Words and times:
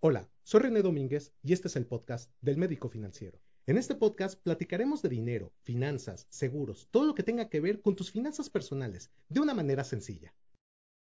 Hola, 0.00 0.30
soy 0.44 0.60
René 0.60 0.80
Domínguez 0.80 1.32
y 1.42 1.52
este 1.52 1.66
es 1.66 1.74
el 1.74 1.84
podcast 1.84 2.30
del 2.40 2.56
Médico 2.56 2.88
Financiero. 2.88 3.40
En 3.66 3.76
este 3.76 3.96
podcast 3.96 4.40
platicaremos 4.40 5.02
de 5.02 5.08
dinero, 5.08 5.52
finanzas, 5.64 6.28
seguros, 6.30 6.86
todo 6.92 7.04
lo 7.04 7.16
que 7.16 7.24
tenga 7.24 7.48
que 7.48 7.58
ver 7.58 7.82
con 7.82 7.96
tus 7.96 8.12
finanzas 8.12 8.48
personales 8.48 9.10
de 9.28 9.40
una 9.40 9.54
manera 9.54 9.82
sencilla. 9.82 10.32